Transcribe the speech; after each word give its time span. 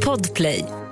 Podplay. 0.00 0.85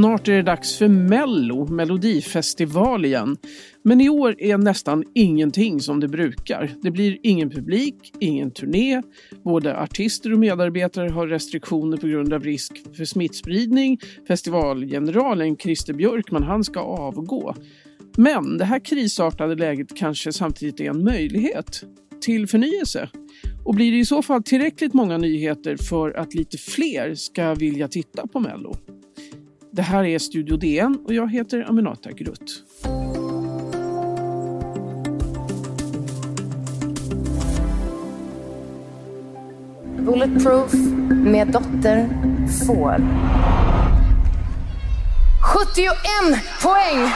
Snart 0.00 0.28
är 0.28 0.32
det 0.32 0.42
dags 0.42 0.78
för 0.78 0.88
Mello, 0.88 1.66
Melodifestival 1.66 3.04
igen. 3.04 3.36
Men 3.82 4.00
i 4.00 4.08
år 4.08 4.34
är 4.38 4.58
nästan 4.58 5.04
ingenting 5.14 5.80
som 5.80 6.00
det 6.00 6.08
brukar. 6.08 6.70
Det 6.82 6.90
blir 6.90 7.18
ingen 7.22 7.50
publik, 7.50 8.12
ingen 8.18 8.50
turné. 8.50 9.02
Både 9.44 9.76
artister 9.76 10.32
och 10.32 10.38
medarbetare 10.38 11.08
har 11.10 11.26
restriktioner 11.26 11.96
på 11.96 12.06
grund 12.06 12.32
av 12.32 12.44
risk 12.44 12.72
för 12.96 13.04
smittspridning. 13.04 13.98
Festivalgeneralen 14.28 15.56
Christer 15.56 15.92
Björkman, 15.92 16.42
han 16.42 16.64
ska 16.64 16.80
avgå. 16.80 17.54
Men 18.16 18.58
det 18.58 18.64
här 18.64 18.78
krisartade 18.78 19.54
läget 19.54 19.96
kanske 19.96 20.32
samtidigt 20.32 20.80
är 20.80 20.90
en 20.90 21.04
möjlighet 21.04 21.84
till 22.20 22.46
förnyelse. 22.46 23.08
Och 23.64 23.74
blir 23.74 23.92
det 23.92 23.98
i 23.98 24.04
så 24.04 24.22
fall 24.22 24.42
tillräckligt 24.42 24.94
många 24.94 25.18
nyheter 25.18 25.76
för 25.76 26.10
att 26.10 26.34
lite 26.34 26.58
fler 26.58 27.14
ska 27.14 27.54
vilja 27.54 27.88
titta 27.88 28.26
på 28.26 28.40
Mello? 28.40 28.76
Det 29.72 29.82
här 29.82 30.04
är 30.04 30.18
Studio 30.18 30.56
DN 30.56 30.98
och 31.06 31.14
jag 31.14 31.32
heter 31.32 31.68
Aminata 31.68 32.12
Grutt. 32.12 32.62
Bulletproof 39.98 40.72
med 41.10 41.48
dotter 41.48 42.08
får 42.66 42.96
71 45.40 45.92
poäng! 46.62 47.10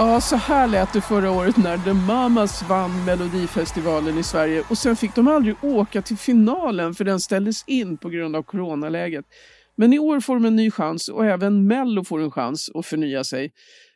Ja, 0.00 0.20
så 0.20 0.36
här 0.36 0.68
lät 0.68 0.92
det 0.92 1.00
förra 1.00 1.30
året 1.30 1.56
när 1.56 1.78
The 1.78 1.92
Mamas 1.92 2.62
vann 2.68 3.04
Melodifestivalen 3.04 4.18
i 4.18 4.22
Sverige 4.22 4.64
och 4.70 4.78
sen 4.78 4.96
fick 4.96 5.14
de 5.14 5.28
aldrig 5.28 5.64
åka 5.64 6.02
till 6.02 6.16
finalen 6.16 6.94
för 6.94 7.04
den 7.04 7.20
ställdes 7.20 7.64
in 7.66 7.98
på 7.98 8.08
grund 8.08 8.36
av 8.36 8.42
coronaläget. 8.42 9.24
Men 9.76 9.92
i 9.92 9.98
år 9.98 10.20
får 10.20 10.34
de 10.34 10.44
en 10.44 10.56
ny 10.56 10.70
chans 10.70 11.08
och 11.08 11.26
även 11.26 11.66
Mello 11.66 12.04
får 12.04 12.20
en 12.20 12.30
chans 12.30 12.70
att 12.74 12.86
förnya 12.86 13.24
sig. 13.24 13.52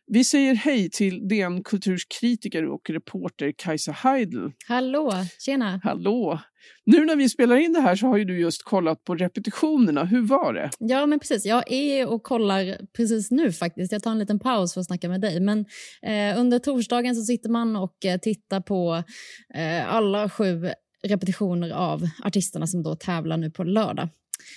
Vi 0.07 0.25
säger 0.25 0.55
hej 0.55 0.91
till 0.91 1.29
DN 1.29 1.63
Kulturs 1.63 2.07
kritiker 2.21 2.65
och 2.65 2.91
reporter 2.91 3.53
Kajsa 3.57 3.93
Heidel. 3.93 4.53
Hallå, 4.69 5.13
tjena. 5.39 5.81
Hallå! 5.85 6.41
Nu 6.87 7.05
när 7.05 7.17
vi 7.17 7.29
spelar 7.29 7.57
in 7.57 7.73
det 7.73 7.81
här 7.81 7.97
så 7.97 8.07
har 8.07 8.17
ju 8.17 8.25
du 8.25 8.41
just 8.41 8.63
kollat 8.63 9.05
på 9.05 9.15
repetitionerna. 9.15 10.05
Hur 10.05 10.23
var 10.23 10.53
det? 10.53 10.71
Ja, 10.79 11.07
men 11.07 11.19
precis. 11.19 11.47
Jag 11.47 11.73
är 11.73 12.09
och 12.09 12.23
kollar 12.23 12.87
precis 12.97 13.31
nu 13.31 13.53
faktiskt. 13.53 13.93
Jag 13.93 14.03
tar 14.03 14.11
en 14.11 14.19
liten 14.19 14.39
paus 14.39 14.75
för 14.75 14.81
att 14.81 14.87
snacka 14.87 15.09
med 15.09 15.21
dig. 15.21 15.41
Men 15.41 15.59
eh, 16.03 16.41
under 16.41 16.59
torsdagen 16.59 17.15
så 17.15 17.23
sitter 17.23 17.51
man 17.51 17.77
och 17.77 18.05
eh, 18.05 18.19
tittar 18.19 18.61
på 18.61 19.03
eh, 19.55 19.95
alla 19.95 20.31
sju 20.31 20.69
repetitioner 21.07 21.71
av 21.71 22.03
artisterna 22.25 22.67
som 22.67 22.83
då 22.83 22.97
tävlar 22.97 23.37
nu 23.37 23.51
på 23.51 23.65
lördag. 23.65 24.09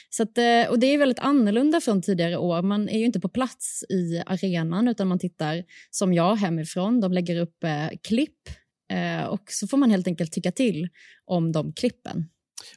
Så 0.10 0.24
att, 0.24 0.38
eh, 0.38 0.70
och 0.70 0.80
det 0.80 0.88
är 0.88 0.98
väldigt 0.98 1.20
annorlunda 1.20 1.82
från 1.82 2.02
tidigare 2.02 2.38
år. 2.38 2.62
Man 2.62 2.90
är 2.90 3.00
ju 3.00 3.06
inte 3.06 3.20
på 3.20 3.30
plats 3.30 3.84
i 3.90 4.24
arenan 4.26 4.88
utan 4.88 5.08
man 5.08 5.20
tittar 5.20 5.64
som 5.92 6.14
jag 6.14 6.36
hemifrån. 6.36 7.02
De 7.02 7.14
lägger 7.14 7.42
upp 7.42 7.64
eh, 7.64 7.90
klipp 8.04 8.50
eh, 8.94 9.26
och 9.26 9.44
så 9.48 9.68
får 9.68 9.78
man 9.78 9.92
helt 9.92 10.08
enkelt 10.08 10.32
tycka 10.32 10.52
till 10.52 10.90
om 11.26 11.52
de 11.52 11.74
klippen. 11.74 12.26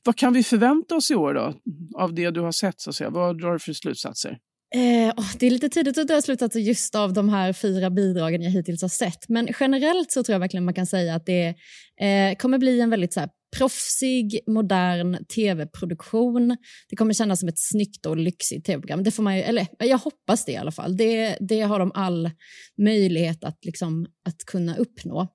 Vad 0.04 0.16
kan 0.16 0.32
vi 0.32 0.42
förvänta 0.42 0.96
oss 0.96 1.10
i 1.10 1.14
år 1.14 1.34
då? 1.34 1.54
Av 1.94 2.14
det 2.14 2.30
du 2.30 2.40
har 2.40 2.52
sett, 2.52 2.80
så 2.80 2.90
att 2.90 2.96
säga. 2.96 3.10
vad 3.10 3.40
drar 3.40 3.52
du 3.52 3.58
för 3.58 3.72
slutsatser? 3.72 4.38
Eh, 4.74 5.14
oh, 5.16 5.30
det 5.38 5.46
är 5.46 5.50
lite 5.50 5.68
tidigt 5.68 5.98
att 5.98 6.08
dra 6.08 6.22
slutsatser 6.22 6.60
just 6.60 6.94
av 6.94 7.12
de 7.12 7.28
här 7.28 7.52
fyra 7.52 7.90
bidragen 7.90 8.42
jag 8.42 8.50
hittills 8.50 8.82
har 8.82 8.88
sett. 8.88 9.28
Men 9.28 9.48
generellt 9.60 10.12
så 10.12 10.22
tror 10.22 10.34
jag 10.34 10.40
verkligen 10.40 10.64
man 10.64 10.74
kan 10.74 10.86
säga 10.86 11.14
att 11.14 11.26
det 11.26 11.54
eh, 12.00 12.36
kommer 12.38 12.58
bli 12.58 12.80
en 12.80 12.90
väldigt 12.90 13.12
så 13.12 13.20
här, 13.20 13.28
proffsig, 13.56 14.40
modern 14.46 15.24
tv-produktion. 15.24 16.56
Det 16.88 16.96
kommer 16.96 17.14
kännas 17.14 17.40
som 17.40 17.48
ett 17.48 17.58
snyggt 17.58 18.06
och 18.06 18.16
lyxigt 18.16 18.66
tv-program. 18.66 19.02
Det 19.02 19.10
får 19.10 19.22
man 19.22 19.36
ju, 19.36 19.42
eller 19.42 19.66
jag 19.78 19.98
hoppas 19.98 20.44
det 20.44 20.52
i 20.52 20.56
alla 20.56 20.72
fall. 20.72 20.96
Det, 20.96 21.36
det 21.40 21.60
har 21.60 21.78
de 21.78 21.92
all 21.94 22.30
möjlighet 22.78 23.44
att, 23.44 23.64
liksom, 23.64 24.06
att 24.24 24.44
kunna 24.46 24.76
uppnå. 24.76 25.28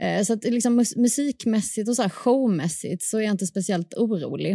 Eh, 0.00 0.22
så 0.22 0.32
att 0.32 0.44
liksom, 0.44 0.84
musikmässigt 0.96 1.88
och 1.88 1.96
så 1.96 2.02
här, 2.02 2.08
showmässigt 2.08 3.02
så 3.02 3.18
är 3.18 3.22
jag 3.22 3.30
inte 3.30 3.46
speciellt 3.46 3.94
orolig. 3.94 4.52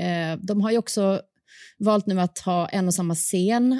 Eh, 0.00 0.38
de 0.42 0.60
har 0.60 0.70
ju 0.70 0.78
också 0.78 1.20
valt 1.78 2.06
nu 2.06 2.20
att 2.20 2.38
ha 2.38 2.68
en 2.68 2.86
och 2.86 2.94
samma 2.94 3.14
scen 3.14 3.72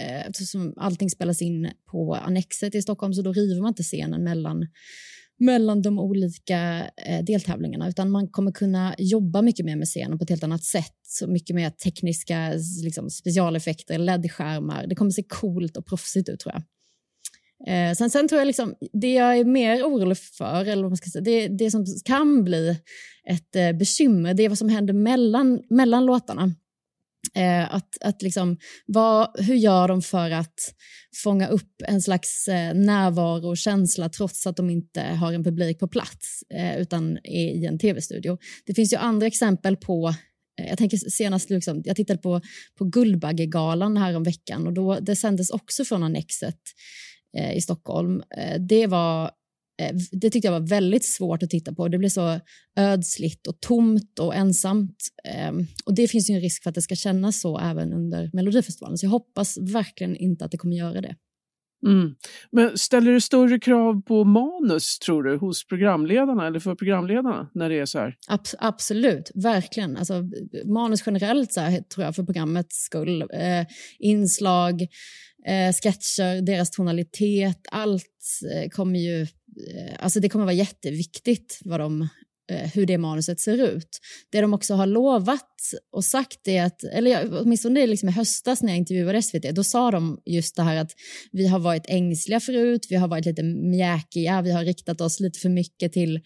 eh, 0.00 0.26
eftersom 0.26 0.74
allting 0.76 1.10
spelas 1.10 1.42
in 1.42 1.70
på 1.90 2.14
Annexet 2.14 2.74
i 2.74 2.82
Stockholm 2.82 3.14
så 3.14 3.22
då 3.22 3.32
river 3.32 3.60
man 3.60 3.68
inte 3.68 3.82
scenen 3.82 4.24
mellan 4.24 4.66
mellan 5.38 5.82
de 5.82 5.98
olika 5.98 6.90
eh, 7.06 7.24
deltävlingarna 7.24 7.88
utan 7.88 8.10
man 8.10 8.28
kommer 8.28 8.52
kunna 8.52 8.94
jobba 8.98 9.42
mycket 9.42 9.66
mer 9.66 9.76
med 9.76 9.86
scenen 9.86 10.18
på 10.18 10.22
ett 10.22 10.30
helt 10.30 10.44
annat 10.44 10.64
sätt. 10.64 10.94
Så 11.02 11.26
mycket 11.26 11.56
mer 11.56 11.70
tekniska 11.70 12.52
liksom, 12.84 13.10
specialeffekter, 13.10 13.98
LED-skärmar. 13.98 14.86
Det 14.86 14.94
kommer 14.94 15.10
se 15.10 15.22
coolt 15.28 15.76
och 15.76 15.86
proffsigt 15.86 16.28
ut 16.28 16.40
tror 16.40 16.54
jag. 16.54 16.62
Eh, 17.68 17.94
sen, 17.94 18.10
sen 18.10 18.28
tror 18.28 18.38
jag 18.38 18.46
liksom, 18.46 18.74
det 18.92 19.12
jag 19.12 19.38
är 19.38 19.44
mer 19.44 19.82
orolig 19.82 20.18
för, 20.18 20.64
eller 20.64 20.82
vad 20.82 20.90
man 20.90 20.96
ska 20.96 21.10
säga, 21.10 21.22
det, 21.24 21.48
det 21.48 21.70
som 21.70 21.86
kan 22.04 22.44
bli 22.44 22.76
ett 23.28 23.56
eh, 23.56 23.72
bekymmer, 23.72 24.34
det 24.34 24.44
är 24.44 24.48
vad 24.48 24.58
som 24.58 24.68
händer 24.68 24.94
mellan, 24.94 25.62
mellan 25.70 26.06
låtarna. 26.06 26.54
Eh, 27.34 27.74
att, 27.74 27.88
att 28.00 28.22
liksom, 28.22 28.56
vad, 28.86 29.28
hur 29.38 29.54
gör 29.54 29.88
de 29.88 30.02
för 30.02 30.30
att 30.30 30.74
fånga 31.22 31.48
upp 31.48 31.82
en 31.86 32.02
slags 32.02 32.48
eh, 32.48 32.74
närvaro 32.74 33.48
och 33.48 33.56
känsla 33.56 34.08
trots 34.08 34.46
att 34.46 34.56
de 34.56 34.70
inte 34.70 35.02
har 35.02 35.32
en 35.32 35.44
publik 35.44 35.78
på 35.78 35.88
plats 35.88 36.42
eh, 36.54 36.78
utan 36.78 37.18
är 37.22 37.50
i 37.50 37.66
en 37.66 37.78
tv-studio? 37.78 38.38
Det 38.66 38.74
finns 38.74 38.92
ju 38.92 38.96
andra 38.96 39.26
exempel 39.26 39.76
på 39.76 40.14
eh, 40.60 40.68
jag 40.68 40.78
tänker 40.78 40.96
senast, 40.96 41.50
liksom, 41.50 41.82
jag 41.84 41.96
tittade 41.96 42.18
på, 42.18 42.40
på 42.78 42.84
Guldbaggegalan 42.84 43.96
här 43.96 44.16
om 44.16 44.22
veckan 44.22 44.66
och 44.66 44.72
då, 44.72 44.98
det 45.00 45.16
sändes 45.16 45.50
också 45.50 45.84
från 45.84 46.02
Annexet 46.02 46.60
eh, 47.38 47.56
i 47.56 47.60
Stockholm. 47.60 48.22
Eh, 48.36 48.60
det 48.60 48.86
var 48.86 49.30
det 50.12 50.30
tyckte 50.30 50.48
jag 50.48 50.60
var 50.60 50.68
väldigt 50.68 51.04
svårt 51.04 51.42
att 51.42 51.50
titta 51.50 51.74
på. 51.74 51.88
Det 51.88 51.98
blev 51.98 52.08
så 52.08 52.40
ödsligt 52.76 53.46
och 53.46 53.60
tomt 53.60 54.18
och 54.18 54.34
ensamt. 54.34 54.96
Ehm, 55.24 55.66
och 55.84 55.94
Det 55.94 56.08
finns 56.08 56.30
ju 56.30 56.34
en 56.34 56.40
risk 56.40 56.62
för 56.62 56.70
att 56.70 56.74
det 56.74 56.82
ska 56.82 56.94
kännas 56.94 57.40
så 57.40 57.58
även 57.58 57.92
under 57.92 58.30
Melodifestivalen. 58.32 58.98
Så 58.98 59.06
jag 59.06 59.10
hoppas 59.10 59.58
verkligen 59.58 60.16
inte 60.16 60.44
att 60.44 60.50
det 60.50 60.58
kommer 60.58 60.76
göra 60.76 61.00
det. 61.00 61.16
Mm. 61.86 62.14
Men 62.52 62.78
ställer 62.78 63.12
det 63.12 63.20
större 63.20 63.58
krav 63.58 64.02
på 64.02 64.24
manus, 64.24 64.98
tror 64.98 65.22
du, 65.22 65.36
hos 65.36 65.66
programledarna 65.66 66.46
eller 66.46 66.60
för 66.60 66.74
programledarna 66.74 67.50
när 67.54 67.68
det 67.68 67.78
är 67.78 67.86
så 67.86 67.98
här? 67.98 68.16
Abs 68.28 68.54
absolut, 68.58 69.30
verkligen. 69.34 69.96
Alltså, 69.96 70.22
manus 70.64 71.02
generellt 71.06 71.52
så 71.52 71.60
här, 71.60 71.80
tror 71.80 72.04
jag 72.04 72.16
för 72.16 72.22
programmets 72.22 72.76
skull. 72.76 73.22
Eh, 73.22 73.66
inslag, 73.98 74.82
eh, 75.46 75.72
sketcher, 75.82 76.42
deras 76.42 76.70
tonalitet, 76.70 77.60
allt 77.70 78.04
eh, 78.54 78.68
kommer 78.70 78.98
ju 78.98 79.20
Eh, 79.20 79.26
Eh, 79.74 79.94
alltså 79.98 80.20
det 80.20 80.28
kommer 80.28 80.44
vara 80.44 80.54
jätteviktigt 80.54 81.58
vad 81.64 81.80
de, 81.80 82.08
eh, 82.50 82.70
hur 82.74 82.86
det 82.86 82.98
manuset 82.98 83.40
ser 83.40 83.58
ut. 83.58 83.98
Det 84.30 84.40
de 84.40 84.54
också 84.54 84.74
har 84.74 84.86
lovat 84.86 85.52
och 85.92 86.04
sagt 86.04 86.48
är 86.48 86.64
att, 86.64 86.84
eller 86.84 87.40
åtminstone 87.42 87.86
liksom 87.86 88.08
i 88.08 88.12
höstas 88.12 88.62
när 88.62 88.68
jag 88.68 88.78
intervjuade 88.78 89.22
SVT, 89.22 89.52
då 89.52 89.64
sa 89.64 89.90
de 89.90 90.22
just 90.24 90.56
det 90.56 90.62
här 90.62 90.76
att 90.76 90.92
vi 91.32 91.46
har 91.46 91.58
varit 91.58 91.86
ängsliga 91.88 92.40
förut, 92.40 92.86
vi 92.90 92.96
har 92.96 93.08
varit 93.08 93.26
lite 93.26 93.42
mjäkiga, 93.42 94.42
vi 94.42 94.50
har 94.50 94.64
riktat 94.64 95.00
oss 95.00 95.20
lite 95.20 95.38
för 95.38 95.48
mycket 95.48 95.92
till, 95.92 96.20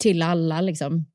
till 0.00 0.22
alla 0.22 0.60
liksom. 0.60 1.06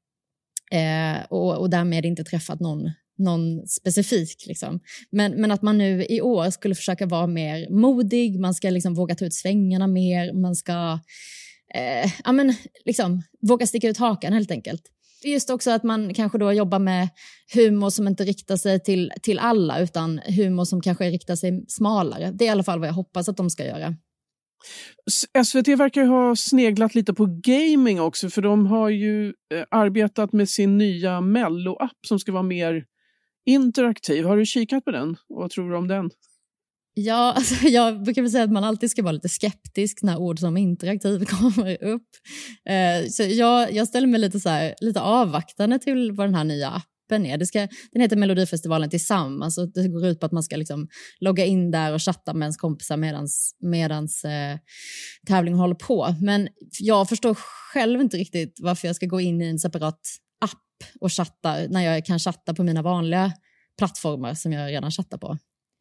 Eh, 0.72 1.26
och, 1.30 1.58
och 1.58 1.70
därmed 1.70 2.06
inte 2.06 2.24
träffat 2.24 2.60
någon 2.60 2.92
någon 3.18 3.68
specifik. 3.68 4.46
Liksom. 4.48 4.80
Men, 5.12 5.42
men 5.42 5.52
att 5.52 5.62
man 5.62 5.78
nu 5.78 6.06
i 6.10 6.22
år 6.22 6.50
skulle 6.50 6.76
försöka 6.76 7.06
vara 7.06 7.28
mer 7.28 7.70
modig, 7.70 8.40
man 8.40 8.54
ska 8.54 8.70
liksom 8.70 8.94
våga 8.94 9.16
ta 9.16 9.26
ut 9.26 9.34
svängarna 9.34 9.88
mer, 9.88 10.34
man 10.34 10.56
ska 10.56 11.00
eh, 11.74 12.12
ja, 12.24 12.32
men, 12.32 12.54
liksom, 12.86 13.22
våga 13.42 13.68
sticka 13.68 13.90
ut 13.90 13.98
hakan 13.98 14.34
helt 14.34 14.52
enkelt. 14.52 14.82
Just 15.24 15.50
också 15.50 15.72
att 15.72 15.84
man 15.84 16.14
kanske 16.14 16.38
då 16.38 16.54
jobbar 16.54 16.80
med 16.80 17.10
humor 17.54 17.90
som 17.90 18.08
inte 18.08 18.24
riktar 18.24 18.58
sig 18.58 18.84
till, 18.84 19.12
till 19.22 19.40
alla 19.40 19.80
utan 19.80 20.20
humor 20.26 20.66
som 20.66 20.82
kanske 20.82 21.10
riktar 21.10 21.36
sig 21.36 21.66
smalare. 21.68 22.32
Det 22.32 22.44
är 22.44 22.48
i 22.48 22.50
alla 22.50 22.64
fall 22.64 22.80
vad 22.80 22.88
jag 22.88 22.94
hoppas 22.94 23.30
att 23.30 23.38
de 23.38 23.50
ska 23.50 23.66
göra. 23.66 23.96
SVT 25.46 25.68
verkar 25.68 26.06
ha 26.06 26.36
sneglat 26.36 26.96
lite 26.96 27.14
på 27.14 27.40
gaming 27.44 28.02
också 28.02 28.30
för 28.30 28.42
de 28.42 28.66
har 28.66 28.90
ju 28.90 29.28
eh, 29.28 29.64
arbetat 29.72 30.34
med 30.34 30.50
sin 30.50 30.78
nya 30.78 31.22
Mello-app 31.22 32.06
som 32.08 32.20
ska 32.20 32.32
vara 32.32 32.44
mer 32.44 32.86
interaktiv. 33.46 34.26
Har 34.26 34.38
du 34.38 34.46
kikat 34.46 34.86
på 34.86 34.92
den? 34.92 35.18
Vad 35.28 35.52
tror 35.52 35.70
du 35.70 35.78
om 35.78 35.88
den? 35.88 36.10
Ja, 36.94 37.32
alltså 37.36 37.68
jag 37.68 38.04
brukar 38.04 38.28
säga 38.28 38.44
att 38.44 38.52
man 38.52 38.64
alltid 38.64 38.92
ska 38.92 39.04
vara 39.04 39.12
lite 39.12 39.30
skeptisk 39.30 40.00
när 40.02 40.18
ord 40.18 40.40
som 40.40 40.58
interaktiv 40.58 41.26
kommer 41.30 41.84
upp. 41.84 42.10
Eh, 42.70 43.10
så 43.10 43.24
jag, 43.24 43.74
jag 43.74 43.88
ställer 43.88 44.08
mig 44.08 44.20
lite, 44.20 44.40
så 44.40 44.50
här, 44.50 44.76
lite 44.82 45.02
avvaktande 45.02 45.80
till 45.80 46.12
vad 46.12 46.28
den 46.28 46.36
här 46.36 46.44
nya 46.44 46.82
appen 47.06 47.26
är. 47.26 47.38
Det 47.38 47.46
ska, 47.46 47.60
den 47.92 48.02
heter 48.02 48.16
Melodifestivalen 48.16 48.90
Tillsammans 48.90 49.58
och 49.58 49.74
det 49.74 49.88
går 49.88 50.06
ut 50.06 50.20
på 50.20 50.26
att 50.26 50.32
man 50.32 50.44
ska 50.44 50.56
liksom 50.56 50.88
logga 51.20 51.46
in 51.46 51.72
där 51.72 51.94
och 51.94 52.02
chatta 52.02 52.34
med 52.34 52.46
ens 52.46 52.58
kompisar 52.58 52.98
medans, 52.98 53.56
medans 53.60 54.26
eh, 54.26 54.58
tävlingen 55.28 55.60
håller 55.60 55.76
på. 55.76 56.16
Men 56.22 56.48
jag 56.80 57.10
förstår 57.10 57.34
själv 57.74 58.02
inte 58.02 58.18
riktigt 58.18 58.60
varför 58.62 58.88
jag 58.88 58.96
ska 58.96 59.06
gå 59.06 59.22
in 59.22 59.42
i 59.42 59.46
en 59.46 59.60
separat 59.60 60.00
och 61.00 61.12
chattar 61.12 61.68
när 61.68 61.82
jag 61.82 62.06
kan 62.06 62.20
chatta 62.20 62.54
på 62.54 62.64
mina 62.64 62.82
vanliga 62.82 63.32
plattformar 63.78 64.34
som 64.34 64.52
jag 64.52 64.72
redan 64.72 64.92
chattar 64.92 65.18
på. 65.18 65.38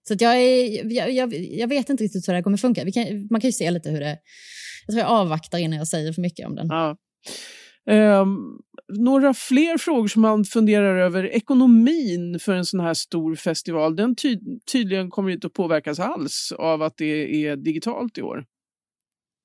Så 0.08 0.17
jag, 0.19 0.37
är, 0.37 0.93
jag, 0.93 1.11
jag, 1.11 1.35
jag, 1.35 1.69
vet 1.69 1.88
inte 1.88 2.05
riktigt 2.05 2.29
hur 2.29 2.32
det 2.32 2.37
här 2.37 2.43
kommer 2.43 2.56
funka. 2.56 2.93
Kan, 2.93 3.29
man 3.31 3.41
kan 3.41 3.49
ju 3.49 3.52
se 3.52 3.70
lite 3.70 3.91
hur 3.91 4.00
det... 4.00 4.19
Jag 4.87 4.94
tror 4.94 5.00
jag 5.00 5.20
avvaktar 5.20 5.58
innan 5.58 5.79
jag 5.79 5.88
säger 5.88 6.12
för 6.12 6.23
mycket 6.23 6.46
om 6.46 6.55
den. 6.55 6.67
Ja. 6.67 6.96
Um, 7.91 8.58
några 8.93 9.35
fler 9.35 9.79
frågor 9.79 10.08
som 10.08 10.23
man 10.23 10.44
funderar 10.44 10.96
över. 10.96 11.25
Ekonomin 11.25 12.38
för 12.41 12.52
en 12.52 12.64
sån 12.64 12.81
här 12.81 12.94
stor 12.94 13.35
festival, 13.35 13.96
den 13.96 14.17
ty 14.17 14.38
tydligen 14.73 15.11
kommer 15.11 15.31
inte 15.31 15.46
att 15.46 15.52
påverkas 15.52 16.00
alls 16.00 16.52
av 16.58 16.82
att 16.82 16.96
det 16.96 17.46
är 17.46 17.56
digitalt 17.56 18.19
i 18.19 18.23
år. 18.23 18.44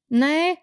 Nej, 0.10 0.56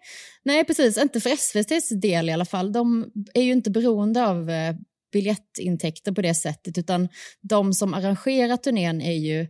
nej 0.43 0.63
precis. 0.63 0.97
Inte 0.97 1.19
för 1.21 1.29
SVTs 1.29 1.89
del 1.89 2.29
i 2.29 2.33
alla 2.33 2.45
fall. 2.45 2.71
De 2.71 3.11
är 3.33 3.41
ju 3.41 3.51
inte 3.51 3.71
beroende 3.71 4.27
av 4.27 4.49
eh, 4.49 4.75
biljettintäkter 5.11 6.11
på 6.11 6.21
det 6.21 6.33
sättet 6.33 6.77
utan 6.77 7.09
de 7.41 7.73
som 7.73 7.93
arrangerar 7.93 8.57
turnén 8.57 9.01
är 9.01 9.13
ju 9.13 9.41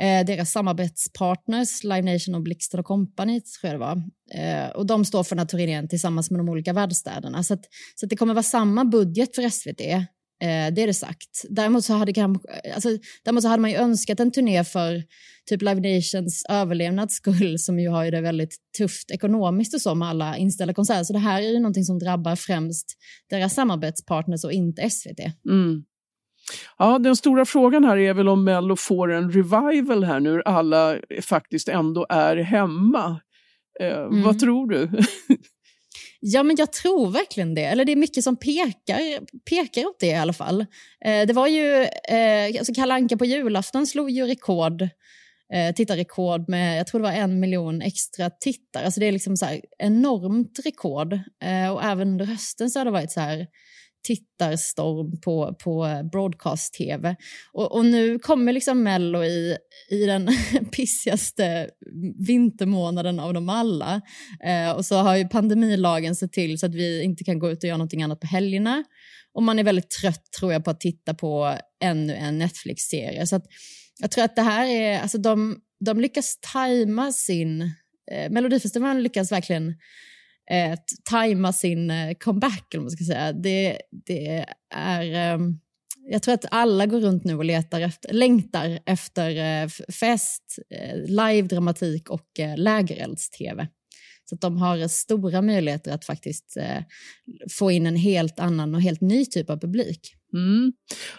eh, 0.00 0.26
deras 0.26 0.52
samarbetspartners 0.52 1.84
Live 1.84 2.12
Nation 2.12 2.34
och 2.34 2.42
Blixten 2.42 2.80
och 2.80 2.86
Company 2.86 3.40
tror 3.40 3.72
jag 3.72 3.74
det 3.74 3.78
var. 3.78 4.02
Eh, 4.34 4.70
och 4.70 4.86
de 4.86 5.04
står 5.04 5.24
för 5.24 5.36
den 5.36 5.38
här 5.38 5.46
turnén 5.46 5.88
tillsammans 5.88 6.30
med 6.30 6.40
de 6.40 6.48
olika 6.48 6.72
värdstäderna. 6.72 7.42
Så, 7.42 7.54
att, 7.54 7.64
så 7.94 8.06
att 8.06 8.10
det 8.10 8.16
kommer 8.16 8.34
vara 8.34 8.42
samma 8.42 8.84
budget 8.84 9.34
för 9.34 9.48
SVT 9.48 9.80
Eh, 10.42 10.74
det 10.74 10.82
är 10.82 10.86
det 10.86 10.94
sagt. 10.94 11.44
Däremot 11.50 11.84
så, 11.84 11.94
hade, 11.94 12.24
alltså, 12.74 12.88
däremot 13.24 13.42
så 13.42 13.48
hade 13.48 13.60
man 13.60 13.70
ju 13.70 13.76
önskat 13.76 14.20
en 14.20 14.32
turné 14.32 14.64
för 14.64 15.02
typ 15.48 15.62
Live 15.62 15.94
Nations 15.94 16.44
överlevnads 16.48 17.14
skull 17.14 17.58
som 17.58 17.78
ju 17.78 17.88
har 17.88 18.04
ju 18.04 18.10
det 18.10 18.20
väldigt 18.20 18.56
tufft 18.78 19.10
ekonomiskt 19.10 19.74
och 19.74 19.80
så 19.80 19.94
med 19.94 20.08
alla 20.08 20.36
inställda 20.36 20.74
konserter. 20.74 21.04
Så 21.04 21.12
det 21.12 21.18
här 21.18 21.42
är 21.42 21.52
ju 21.52 21.58
någonting 21.58 21.84
som 21.84 21.98
drabbar 21.98 22.36
främst 22.36 22.86
deras 23.30 23.54
samarbetspartners 23.54 24.44
och 24.44 24.52
inte 24.52 24.90
SVT. 24.90 25.20
Mm. 25.48 25.84
Ja, 26.78 26.98
den 26.98 27.16
stora 27.16 27.44
frågan 27.44 27.84
här 27.84 27.96
är 27.96 28.14
väl 28.14 28.28
om 28.28 28.44
Mello 28.44 28.76
får 28.76 29.12
en 29.12 29.30
revival 29.32 30.04
här 30.04 30.20
nu 30.20 30.42
alla 30.44 30.96
faktiskt 31.22 31.68
ändå 31.68 32.06
är 32.08 32.36
hemma. 32.36 33.20
Eh, 33.80 33.98
mm. 33.98 34.22
Vad 34.22 34.38
tror 34.38 34.68
du? 34.68 34.88
Ja, 36.20 36.42
men 36.42 36.56
jag 36.56 36.72
tror 36.72 37.10
verkligen 37.10 37.54
det. 37.54 37.64
Eller 37.64 37.84
det 37.84 37.92
är 37.92 37.96
mycket 37.96 38.24
som 38.24 38.36
pekar, 38.36 39.00
pekar 39.50 39.86
åt 39.86 40.00
det 40.00 40.06
i 40.06 40.14
alla 40.14 40.32
fall. 40.32 40.60
Eh, 41.04 41.26
det 41.26 41.32
var 41.32 41.46
ju, 41.46 41.82
eh, 42.08 42.58
alltså 42.58 42.74
Kalle 42.74 42.94
Anka 42.94 43.16
på 43.16 43.24
julafton 43.24 43.86
slog 43.86 44.10
ju 44.10 44.26
rekord, 44.26 44.82
eh, 45.54 45.74
tittarrekord 45.74 46.48
med, 46.48 46.78
jag 46.78 46.86
tror 46.86 47.00
det 47.00 47.06
var 47.06 47.12
en 47.12 47.40
miljon 47.40 47.82
extra 47.82 48.30
tittare. 48.30 48.84
Alltså 48.84 49.00
det 49.00 49.06
är 49.06 49.12
liksom 49.12 49.36
så 49.36 49.46
här 49.46 49.60
enormt 49.78 50.60
rekord. 50.64 51.12
Eh, 51.44 51.70
och 51.72 51.84
även 51.84 52.08
under 52.08 52.24
hösten 52.24 52.70
så 52.70 52.80
har 52.80 52.84
det 52.84 52.90
varit 52.90 53.12
så 53.12 53.20
här 53.20 53.46
tittarstorm 54.02 55.20
på, 55.20 55.54
på 55.54 56.08
broadcast-tv. 56.12 57.16
Och, 57.52 57.72
och, 57.72 57.86
nu 57.86 58.18
kommer 58.18 58.52
liksom 58.52 58.82
Mello 58.82 59.24
i, 59.24 59.56
i 59.90 60.06
den 60.06 60.28
pissigaste 60.76 61.70
vintermånaden 62.26 63.20
av 63.20 63.34
dem 63.34 63.48
alla. 63.48 64.00
Eh, 64.44 64.70
och 64.70 64.84
så 64.84 64.96
har 64.96 65.16
ju 65.16 65.28
pandemilagen 65.28 66.16
sett 66.16 66.32
till 66.32 66.58
så 66.58 66.66
att 66.66 66.74
vi 66.74 67.02
inte 67.02 67.24
kan 67.24 67.38
gå 67.38 67.50
ut 67.50 67.62
och 67.62 67.68
göra 67.68 67.76
någonting 67.76 68.02
annat 68.02 68.20
på 68.20 68.26
helgerna. 68.26 68.84
Och 69.32 69.42
man 69.42 69.58
är 69.58 69.64
väldigt 69.64 69.90
trött 69.90 70.32
tror 70.38 70.52
jag 70.52 70.64
på 70.64 70.70
att 70.70 70.80
titta 70.80 71.14
på 71.14 71.56
ännu 71.84 72.14
en 72.14 72.38
Netflix-serie. 72.38 73.26
Så 73.26 73.36
att, 73.36 73.44
jag 74.00 74.10
tror 74.10 74.24
att 74.24 74.36
det 74.36 74.42
här 74.42 74.66
är, 74.66 75.00
alltså 75.00 75.18
de, 75.18 75.60
de 75.84 76.00
lyckas 76.00 76.38
tajma 76.52 77.12
sin, 77.12 77.62
eh, 78.12 78.30
Melodifestivalen 78.30 79.02
lyckas 79.02 79.32
verkligen 79.32 79.74
eh, 80.50 80.78
tajma 81.10 81.52
sin 81.52 81.90
eh, 81.90 82.14
comeback, 82.14 82.74
eller 82.74 82.82
man 82.82 82.90
ska 82.90 83.04
säga. 83.04 83.32
Det, 83.32 83.78
det 84.06 84.46
är... 84.74 85.34
Eh, 85.34 85.40
jag 86.10 86.22
tror 86.22 86.34
att 86.34 86.44
alla 86.50 86.86
går 86.86 87.00
runt 87.00 87.24
nu 87.24 87.34
och 87.34 87.44
letar 87.44 87.80
efter, 87.80 88.12
längtar 88.12 88.78
efter 88.86 89.62
eh, 89.62 89.68
fest, 90.00 90.58
eh, 90.74 90.96
live-dramatik 90.96 92.10
och 92.10 92.38
eh, 92.38 92.56
lägerelds-tv. 92.56 93.68
Så 94.24 94.34
att 94.34 94.40
de 94.40 94.56
har 94.56 94.78
eh, 94.78 94.86
stora 94.86 95.42
möjligheter 95.42 95.92
att 95.92 96.04
faktiskt 96.04 96.56
eh, 96.56 96.82
få 97.58 97.70
in 97.70 97.86
en 97.86 97.96
helt 97.96 98.40
annan 98.40 98.74
och 98.74 98.82
helt 98.82 99.00
ny 99.00 99.26
typ 99.26 99.50
av 99.50 99.60
publik. 99.60 100.14
Mm. 100.34 100.72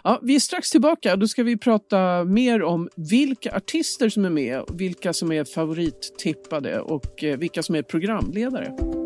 Ja, 0.03 0.19
vi 0.23 0.35
är 0.35 0.39
strax 0.39 0.69
tillbaka. 0.69 1.15
Då 1.15 1.27
ska 1.27 1.43
vi 1.43 1.57
prata 1.57 2.23
mer 2.23 2.63
om 2.63 2.89
vilka 2.95 3.55
artister 3.55 4.09
som 4.09 4.25
är 4.25 4.29
med, 4.29 4.63
vilka 4.73 5.13
som 5.13 5.31
är 5.31 5.43
favorittippade 5.43 6.79
och 6.79 7.23
eh, 7.23 7.37
vilka 7.37 7.63
som 7.63 7.75
är 7.75 7.83
programledare. 7.83 9.00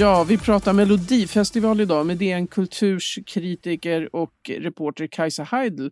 Ja, 0.00 0.24
vi 0.28 0.38
pratar 0.38 0.72
Melodifestival 0.72 1.80
idag 1.80 2.06
med 2.06 2.18
DN 2.18 2.46
Kulturs 2.46 3.18
kritiker 3.26 4.16
och 4.16 4.32
reporter 4.58 5.06
Kajsa 5.06 5.42
Heidel. 5.42 5.90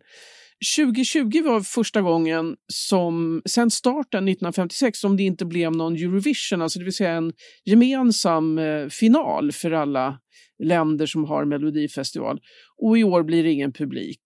2020 0.77 1.43
var 1.43 1.61
första 1.61 2.01
gången 2.01 2.55
som, 2.73 3.41
sen 3.45 3.71
starten 3.71 4.27
1956 4.27 4.99
som 4.99 5.17
det 5.17 5.23
inte 5.23 5.45
blev 5.45 5.71
någon 5.71 5.95
Eurovision, 5.95 6.61
alltså 6.61 6.79
det 6.79 6.85
vill 6.85 6.95
säga 6.95 7.11
en 7.11 7.33
gemensam 7.65 8.57
eh, 8.57 8.87
final 8.87 9.51
för 9.51 9.71
alla 9.71 10.19
länder 10.63 11.05
som 11.05 11.25
har 11.25 11.45
Melodifestival. 11.45 12.39
Och 12.77 12.97
i 12.97 13.03
år 13.03 13.23
blir 13.23 13.43
det 13.43 13.51
ingen 13.51 13.73
publik. 13.73 14.21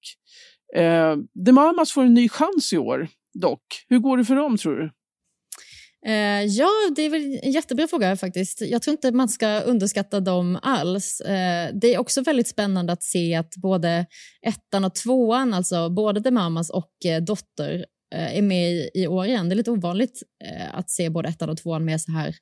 Eh, 0.76 1.16
The 1.46 1.52
Mamas 1.52 1.92
får 1.92 2.04
en 2.04 2.14
ny 2.14 2.30
chans 2.30 2.74
i 2.74 2.78
år 2.78 3.08
dock. 3.34 3.64
Hur 3.88 4.00
går 4.00 4.18
det 4.18 4.26
för 4.26 4.36
dem 4.36 4.58
tror 4.58 4.76
du? 4.76 4.92
Eh, 6.06 6.44
ja, 6.46 6.70
det 6.96 7.02
är 7.02 7.10
väl 7.10 7.40
en 7.44 7.52
jättebra 7.52 7.88
fråga 7.88 8.16
faktiskt. 8.16 8.62
Jag 8.62 8.82
tror 8.82 8.92
inte 8.92 9.12
man 9.12 9.30
ska 9.30 9.60
underskatta 9.60 10.20
dem 10.20 10.60
alls. 10.62 11.22
Eh, 11.22 11.70
det 11.74 11.94
är 11.94 11.98
också 11.98 12.22
väldigt 12.22 12.48
spännande 12.48 12.94
att 12.94 13.04
se 13.04 13.36
att 13.36 13.56
både 13.56 14.06
ettan 14.48 14.86
och 14.86 14.96
tvåan, 14.96 15.54
alltså 15.54 15.90
både 15.90 16.22
The 16.22 16.32
Mamas 16.32 16.70
och 16.70 16.92
eh, 17.06 17.22
Dotter, 17.22 17.86
eh, 18.16 18.38
är 18.38 18.42
med 18.42 18.72
i, 18.72 18.90
i 18.94 19.08
år 19.08 19.26
igen. 19.26 19.50
Det 19.50 19.54
är 19.54 19.58
lite 19.58 19.72
ovanligt 19.72 20.24
eh, 20.46 20.76
att 20.76 20.90
se 20.90 21.10
både 21.10 21.30
ettan 21.30 21.50
och 21.50 21.58
tvåan 21.58 21.86
med 21.86 22.02
så 22.02 22.12
här 22.12 22.36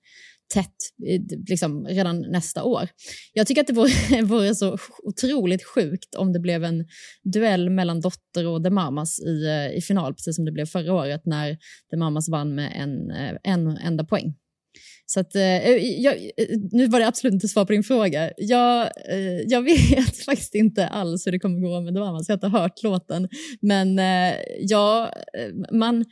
tätt 0.53 0.75
eh, 1.07 1.21
liksom, 1.49 1.87
redan 1.87 2.21
nästa 2.21 2.63
år. 2.63 2.87
Jag 3.33 3.47
tycker 3.47 3.61
att 3.61 3.67
det 3.67 3.73
vore, 3.73 4.21
vore, 4.23 4.55
så 4.55 4.77
otroligt 5.03 5.63
sjukt 5.63 6.15
om 6.15 6.33
det 6.33 6.39
blev 6.39 6.63
en 6.63 6.85
duell 7.23 7.69
mellan 7.69 8.01
Dotter 8.01 8.47
och 8.47 8.63
The 8.63 8.69
Mamas 8.69 9.19
i, 9.19 9.45
eh, 9.45 9.77
i 9.77 9.81
final, 9.81 10.13
precis 10.13 10.35
som 10.35 10.45
det 10.45 10.51
blev 10.51 10.65
förra 10.65 10.93
året 10.93 11.21
när 11.25 11.57
The 11.91 11.97
Mamas 11.97 12.29
vann 12.29 12.55
med 12.55 12.71
en, 12.75 13.11
eh, 13.11 13.35
en 13.43 13.77
enda 13.77 14.03
poäng. 14.03 14.35
Så 15.05 15.19
att, 15.19 15.35
eh, 15.35 15.67
jag, 15.77 16.15
nu 16.71 16.87
var 16.87 16.99
det 16.99 17.07
absolut 17.07 17.33
inte 17.33 17.47
svar 17.47 17.65
på 17.65 17.71
din 17.71 17.83
fråga. 17.83 18.31
Jag, 18.37 18.89
jag 19.45 19.61
vet 19.95 20.17
faktiskt 20.25 20.55
inte 20.55 20.87
alls 20.87 21.27
hur 21.27 21.31
det 21.31 21.39
kommer 21.39 21.59
gå 21.59 21.81
med 21.81 21.93
The 21.93 21.99
Mamas. 21.99 22.29
Jag 22.29 22.33
har 22.33 22.37
inte 22.47 22.57
hört 22.57 22.83
låten. 22.83 23.29
Men 23.61 23.99
ja, 24.59 25.13
man, 25.71 26.05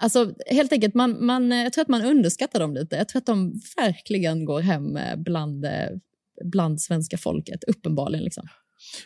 Alltså, 0.00 0.34
helt 0.46 0.72
enkelt, 0.72 0.94
man, 0.94 1.26
man, 1.26 1.50
jag 1.50 1.72
tror 1.72 1.82
att 1.82 1.88
man 1.88 2.04
underskattar 2.04 2.60
dem 2.60 2.74
lite. 2.74 2.96
Jag 2.96 3.08
tror 3.08 3.20
att 3.20 3.26
de 3.26 3.60
verkligen 3.76 4.44
går 4.44 4.60
hem 4.60 4.98
bland, 5.16 5.66
bland 6.44 6.80
svenska 6.80 7.18
folket, 7.18 7.64
uppenbarligen. 7.64 8.24
Liksom. 8.24 8.48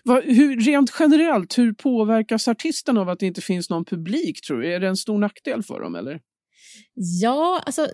Va, 0.05 0.21
hur, 0.25 0.61
rent 0.61 0.93
generellt, 0.99 1.59
hur 1.59 1.73
påverkas 1.73 2.49
artisten 2.49 2.99
av 2.99 3.09
att 3.09 3.19
det 3.19 3.27
inte 3.27 3.41
finns 3.41 3.71
någon 3.71 3.85
publik? 3.85 4.47
tror 4.47 4.61
du? 4.61 4.75
Är 4.75 4.81
det 4.81 4.89
en 4.89 4.97
stor 4.97 5.19
nackdel 5.19 5.63
för 5.63 5.81
dem? 5.81 5.95
eller? 5.95 6.21
Ja, 6.95 7.63
alltså, 7.67 7.89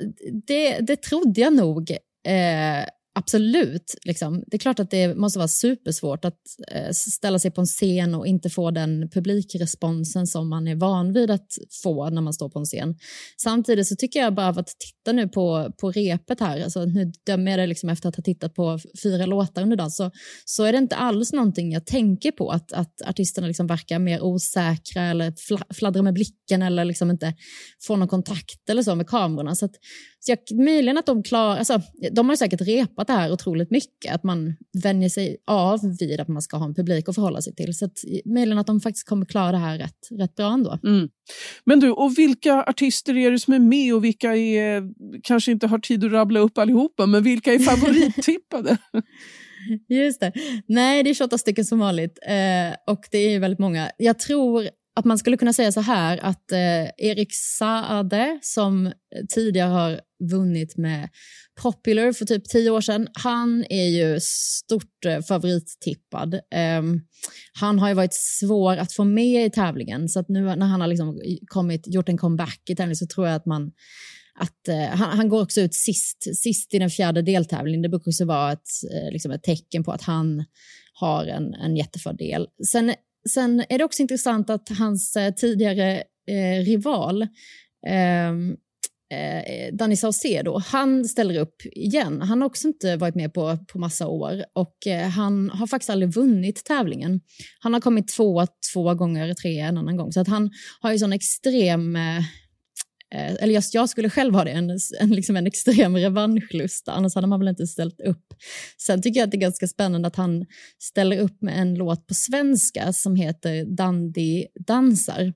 det, 0.46 0.78
det 0.78 1.02
trodde 1.02 1.40
jag 1.40 1.52
nog. 1.52 1.90
Eh, 2.26 2.86
Absolut. 3.14 3.94
Liksom. 4.04 4.44
Det 4.46 4.56
är 4.56 4.58
klart 4.58 4.80
att 4.80 4.90
det 4.90 5.14
måste 5.14 5.38
vara 5.38 5.48
supersvårt 5.48 6.24
att 6.24 6.38
eh, 6.72 6.90
ställa 6.90 7.38
sig 7.38 7.50
på 7.50 7.60
en 7.60 7.66
scen 7.66 8.14
och 8.14 8.26
inte 8.26 8.50
få 8.50 8.70
den 8.70 9.10
publikresponsen 9.10 10.26
som 10.26 10.48
man 10.48 10.68
är 10.68 10.74
van 10.74 11.12
vid 11.12 11.30
att 11.30 11.46
få 11.82 12.10
när 12.10 12.22
man 12.22 12.34
står 12.34 12.48
på 12.48 12.58
en 12.58 12.64
scen. 12.64 12.94
Samtidigt 13.42 13.86
så 13.86 13.96
tycker 13.96 14.20
jag 14.20 14.34
bara 14.34 14.48
av 14.48 14.58
att 14.58 14.66
titta 14.66 15.12
nu 15.12 15.28
på, 15.28 15.72
på 15.80 15.90
repet 15.90 16.40
här, 16.40 16.62
alltså 16.64 16.84
nu 16.84 17.12
dömer 17.26 17.50
jag 17.50 17.60
det 17.60 17.66
liksom 17.66 17.88
efter 17.88 18.08
att 18.08 18.16
ha 18.16 18.22
tittat 18.22 18.54
på 18.54 18.78
fyra 19.02 19.26
låtar 19.26 19.62
under 19.62 19.76
dagen, 19.76 19.90
så, 19.90 20.10
så 20.44 20.64
är 20.64 20.72
det 20.72 20.78
inte 20.78 20.96
alls 20.96 21.32
någonting 21.32 21.72
jag 21.72 21.86
tänker 21.86 22.32
på, 22.32 22.50
att, 22.50 22.72
att 22.72 23.02
artisterna 23.06 23.46
liksom 23.46 23.66
verkar 23.66 23.98
mer 23.98 24.22
osäkra 24.22 25.02
eller 25.02 25.34
fladdrar 25.74 26.02
med 26.02 26.14
blicken 26.14 26.62
eller 26.62 26.84
liksom 26.84 27.10
inte 27.10 27.34
får 27.86 27.96
någon 27.96 28.08
kontakt 28.08 28.70
eller 28.70 28.82
så 28.82 28.94
med 28.94 29.06
kamerorna. 29.06 29.54
Så, 29.54 29.64
att, 29.64 29.74
så 30.24 30.32
jag, 30.32 30.58
möjligen 30.58 30.98
att 30.98 31.06
de 31.06 31.22
klarar, 31.22 31.58
alltså, 31.58 31.80
de 32.12 32.28
har 32.28 32.36
säkert 32.36 32.60
repat 32.60 33.06
det 33.06 33.12
här 33.12 33.32
otroligt 33.32 33.70
mycket, 33.70 34.14
att 34.14 34.24
man 34.24 34.54
vänjer 34.82 35.08
sig 35.08 35.36
av 35.46 35.96
vid 36.00 36.20
att 36.20 36.28
man 36.28 36.42
ska 36.42 36.56
ha 36.56 36.66
en 36.66 36.74
publik 36.74 37.08
att 37.08 37.14
förhålla 37.14 37.42
sig 37.42 37.54
till. 37.54 37.74
Så 37.74 37.84
att, 37.84 37.98
möjligen 38.24 38.58
att 38.58 38.66
de 38.66 38.80
faktiskt 38.80 39.08
kommer 39.08 39.26
klara 39.26 39.52
det 39.52 39.58
här 39.58 39.78
rätt, 39.78 40.08
rätt 40.10 40.34
bra 40.34 40.52
ändå. 40.52 40.78
Mm. 40.84 41.08
Men 41.64 41.80
du, 41.80 41.90
och 41.90 42.18
vilka 42.18 42.64
artister 42.64 43.16
är 43.16 43.30
det 43.30 43.38
som 43.38 43.54
är 43.54 43.58
med 43.58 43.94
och 43.94 44.04
vilka 44.04 44.36
är, 44.36 44.82
kanske 45.22 45.52
inte 45.52 45.66
har 45.66 45.78
tid 45.78 46.04
att 46.04 46.12
rabbla 46.12 46.40
upp 46.40 46.58
allihopa, 46.58 47.06
men 47.06 47.22
vilka 47.22 47.54
är 47.54 47.58
favorittippade? 47.58 48.78
Just 49.88 50.20
det. 50.20 50.32
Nej, 50.66 51.02
det 51.02 51.10
är 51.10 51.14
28 51.14 51.38
stycken 51.38 51.64
som 51.64 51.78
vanligt 51.78 52.18
eh, 52.26 52.92
och 52.92 53.04
det 53.10 53.18
är 53.18 53.30
ju 53.30 53.38
väldigt 53.38 53.58
många. 53.58 53.90
Jag 53.96 54.18
tror 54.18 54.68
att 54.94 55.04
man 55.04 55.18
skulle 55.18 55.36
kunna 55.36 55.52
säga 55.52 55.72
så 55.72 55.80
här 55.80 56.18
att 56.22 56.52
eh, 56.52 56.84
Erik 56.98 57.34
Saade 57.34 58.38
som 58.42 58.92
tidigare 59.34 59.70
har 59.70 60.00
vunnit 60.30 60.76
med 60.76 61.08
Popular 61.62 62.12
för 62.12 62.24
typ 62.24 62.48
tio 62.48 62.70
år 62.70 62.80
sedan, 62.80 63.08
han 63.12 63.64
är 63.68 63.88
ju 63.88 64.18
stort 64.20 65.04
eh, 65.06 65.20
favorittippad. 65.20 66.34
Eh, 66.34 66.82
han 67.60 67.78
har 67.78 67.88
ju 67.88 67.94
varit 67.94 68.14
svår 68.14 68.76
att 68.76 68.92
få 68.92 69.04
med 69.04 69.46
i 69.46 69.50
tävlingen 69.50 70.08
så 70.08 70.20
att 70.20 70.28
nu 70.28 70.40
när 70.40 70.66
han 70.66 70.80
har 70.80 70.88
liksom 70.88 71.20
kommit, 71.46 71.82
gjort 71.86 72.08
en 72.08 72.18
comeback 72.18 72.62
i 72.68 72.76
tävlingen 72.76 72.96
så 72.96 73.06
tror 73.06 73.26
jag 73.26 73.36
att 73.36 73.46
man 73.46 73.72
att 74.34 74.68
eh, 74.68 74.98
han, 74.98 75.16
han, 75.16 75.28
går 75.28 75.42
också 75.42 75.60
ut 75.60 75.74
sist, 75.74 76.36
sist 76.36 76.74
i 76.74 76.78
den 76.78 76.90
fjärde 76.90 77.22
deltävlingen. 77.22 77.82
Det 77.82 77.88
brukar 77.88 78.10
också 78.10 78.24
vara 78.24 78.52
ett, 78.52 78.68
eh, 78.94 79.12
liksom 79.12 79.32
ett 79.32 79.42
tecken 79.42 79.84
på 79.84 79.92
att 79.92 80.02
han 80.02 80.44
har 80.94 81.26
en, 81.26 81.54
en 81.54 81.76
jättefördel. 81.76 82.46
Sen 82.66 82.94
Sen 83.30 83.64
är 83.68 83.78
det 83.78 83.84
också 83.84 84.02
intressant 84.02 84.50
att 84.50 84.68
hans 84.68 85.16
eh, 85.16 85.34
tidigare 85.34 86.02
eh, 86.28 86.64
rival 86.64 87.26
ehm, 87.86 88.56
eh, 89.12 89.74
Danny 89.74 89.96
Saucedo, 89.96 90.58
han 90.58 91.04
ställer 91.04 91.40
upp 91.40 91.62
igen. 91.64 92.22
Han 92.22 92.40
har 92.40 92.46
också 92.46 92.68
inte 92.68 92.96
varit 92.96 93.14
med 93.14 93.34
på, 93.34 93.58
på 93.72 93.78
massa 93.78 94.06
år 94.06 94.44
och 94.54 94.86
eh, 94.86 95.08
han 95.08 95.50
har 95.50 95.66
faktiskt 95.66 95.90
aldrig 95.90 96.14
vunnit 96.14 96.64
tävlingen. 96.64 97.20
Han 97.60 97.74
har 97.74 97.80
kommit 97.80 98.08
två, 98.08 98.46
två 98.72 98.94
gånger, 98.94 99.34
tre 99.34 99.58
en 99.58 99.78
annan 99.78 99.96
gång. 99.96 100.12
Så 100.12 100.20
att 100.20 100.28
han 100.28 100.50
har 100.80 100.92
ju 100.92 100.98
sån 100.98 101.12
extrem 101.12 101.96
Eh, 101.96 102.22
Eh, 103.14 103.34
eller 103.34 103.54
just 103.54 103.74
jag 103.74 103.88
skulle 103.88 104.10
själv 104.10 104.34
ha 104.34 104.44
det, 104.44 104.50
en, 104.50 104.78
en, 105.00 105.10
liksom 105.10 105.36
en 105.36 105.46
extrem 105.46 105.96
revanschlust, 105.96 106.88
annars 106.88 107.14
hade 107.14 107.26
man 107.26 107.40
väl 107.40 107.48
inte 107.48 107.66
ställt 107.66 108.00
upp. 108.00 108.34
Sen 108.78 109.02
tycker 109.02 109.20
jag 109.20 109.26
att 109.26 109.30
det 109.30 109.36
är 109.36 109.40
ganska 109.40 109.66
spännande 109.66 110.08
att 110.08 110.16
han 110.16 110.46
ställer 110.78 111.18
upp 111.18 111.42
med 111.42 111.58
en 111.58 111.74
låt 111.74 112.06
på 112.06 112.14
svenska 112.14 112.92
som 112.92 113.16
heter 113.16 113.64
Dandy 113.76 114.46
dansar. 114.66 115.32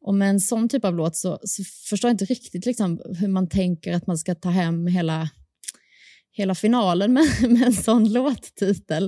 Och 0.00 0.14
med 0.14 0.30
en 0.30 0.40
sån 0.40 0.68
typ 0.68 0.84
av 0.84 0.94
låt 0.94 1.16
så, 1.16 1.38
så 1.42 1.64
förstår 1.64 2.08
jag 2.08 2.14
inte 2.14 2.24
riktigt 2.24 2.66
liksom 2.66 3.00
hur 3.20 3.28
man 3.28 3.48
tänker 3.48 3.92
att 3.92 4.06
man 4.06 4.18
ska 4.18 4.34
ta 4.34 4.48
hem 4.48 4.86
hela 4.86 5.30
hela 6.36 6.54
finalen 6.54 7.12
med, 7.12 7.24
med 7.50 7.62
en 7.62 7.72
sån 7.72 8.12
låttitel. 8.12 9.04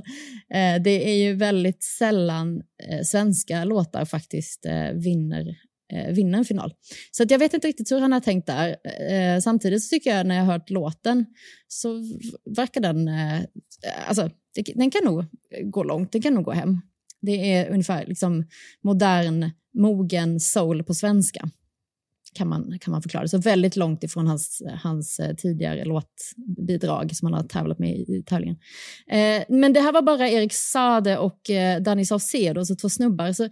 Eh, 0.55 0.83
det 0.83 1.11
är 1.11 1.15
ju 1.15 1.35
väldigt 1.35 1.83
sällan 1.83 2.63
eh, 2.91 3.03
svenska 3.05 3.65
låtar 3.65 4.05
faktiskt 4.05 4.67
eh, 4.67 4.91
vinner 4.91 5.57
Eh, 5.93 6.13
vinna 6.13 6.39
en 6.39 6.45
final. 6.45 6.75
Så 7.11 7.23
att 7.23 7.31
jag 7.31 7.39
vet 7.39 7.55
inte 7.55 7.69
riktigt 7.69 7.93
hur 7.93 8.01
han 8.01 8.13
har 8.13 8.21
tänkt 8.21 8.47
där. 8.47 8.77
Eh, 9.11 9.41
samtidigt 9.41 9.83
så 9.83 9.89
tycker 9.89 10.17
jag 10.17 10.27
när 10.27 10.35
jag 10.35 10.45
har 10.45 10.53
hört 10.53 10.71
låten 10.71 11.27
så 11.69 12.03
verkar 12.57 12.81
den, 12.81 13.09
eh, 13.09 13.41
alltså 14.09 14.31
det, 14.55 14.63
den 14.75 14.91
kan 14.91 15.05
nog 15.05 15.25
gå 15.63 15.83
långt, 15.83 16.13
den 16.13 16.23
kan 16.23 16.35
nog 16.35 16.45
gå 16.45 16.53
hem. 16.53 16.81
Det 17.21 17.53
är 17.53 17.71
ungefär 17.71 18.07
liksom 18.07 18.45
modern, 18.83 19.51
mogen 19.75 20.41
soul 20.41 20.85
på 20.85 20.95
svenska 20.95 21.51
kan 22.37 22.49
man, 22.49 22.79
kan 22.81 22.93
man 22.93 23.03
förklara. 23.03 23.29
Så 23.29 23.39
väldigt 23.39 23.77
långt 23.77 24.05
ifrån 24.05 24.27
hans, 24.27 24.63
hans 24.83 25.21
eh, 25.21 25.35
tidigare 25.35 25.85
låtbidrag 25.85 27.17
som 27.17 27.27
han 27.27 27.35
har 27.35 27.49
tävlat 27.49 27.79
med 27.79 27.97
i, 27.97 28.17
i 28.17 28.23
tävlingen. 28.27 28.57
Eh, 29.11 29.45
men 29.49 29.73
det 29.73 29.81
här 29.81 29.93
var 29.93 30.03
bara 30.03 30.29
Erik 30.29 30.53
Sade 30.53 31.19
och 31.19 31.51
eh, 31.51 31.83
Danny 31.83 32.05
Saucedo, 32.05 32.65
så 32.65 32.77
två 32.77 32.89
snubbar. 32.89 33.33
Så, 33.33 33.49